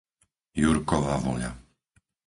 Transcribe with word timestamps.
Jurkova 0.61 1.15
Voľa 1.23 1.51